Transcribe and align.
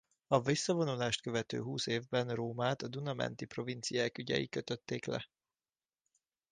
A 0.27 0.41
visszavonulást 0.41 1.21
követő 1.21 1.61
húsz 1.61 1.87
évben 1.87 2.35
Rómát 2.35 2.81
a 2.81 2.87
Duna 2.87 3.13
menti 3.13 3.45
provinciák 3.45 4.17
ügyei 4.17 4.49
kötötték 4.49 5.05
le. 5.05 5.29